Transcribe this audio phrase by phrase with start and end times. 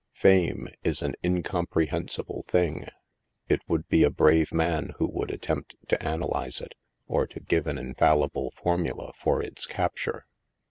[0.15, 2.87] Fame is an incomprehensible thing!
[3.47, 6.73] It would be a brave man who would attempt to analyze it,
[7.05, 10.25] or to give an infallible formula for its capture.